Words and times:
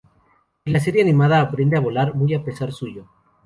En 0.65 0.73
la 0.73 0.79
serie 0.79 1.03
animada 1.03 1.39
aprende 1.41 1.77
a 1.77 1.79
volar 1.79 2.15
muy 2.15 2.33
a 2.33 2.43
pesar 2.43 2.71
suyo. 2.71 3.05